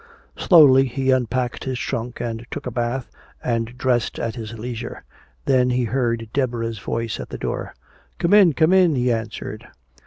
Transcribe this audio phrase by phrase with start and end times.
[0.35, 3.07] Slowly he unpacked his trunk and took a bath
[3.43, 5.03] and dressed at his leisure.
[5.45, 7.75] Then he heard Deborah's voice at the door.
[8.17, 9.67] "Come in, come in!" he answered.